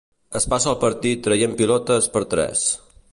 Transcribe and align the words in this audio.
Es 0.37 0.47
passa 0.53 0.69
el 0.71 0.77
partit 0.83 1.21
traient 1.27 1.55
pilotes 1.61 2.11
per 2.17 2.25
tres. 2.33 2.65